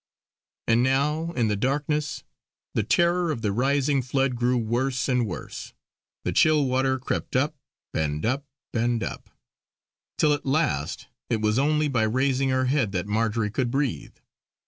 And 0.67 0.81
now, 0.81 1.31
in 1.33 1.47
the 1.47 1.55
darkness, 1.55 2.23
the 2.73 2.81
terror 2.81 3.29
of 3.29 3.43
the 3.43 3.51
rising 3.51 4.01
flood 4.01 4.35
grew 4.35 4.57
worse 4.57 5.07
and 5.07 5.27
worse. 5.27 5.73
The 6.23 6.31
chill 6.31 6.65
water 6.65 6.97
crept 6.97 7.35
up, 7.35 7.55
and 7.93 8.25
up, 8.25 8.43
and 8.73 9.03
up; 9.03 9.29
till 10.17 10.33
at 10.33 10.43
last 10.43 11.05
it 11.29 11.39
was 11.39 11.59
only 11.59 11.87
by 11.87 12.01
raising 12.01 12.49
her 12.49 12.65
head 12.65 12.93
that 12.93 13.05
Marjory 13.05 13.51
could 13.51 13.69
breathe. 13.69 14.15